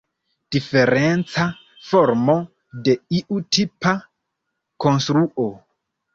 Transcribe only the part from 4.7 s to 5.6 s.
konstruo.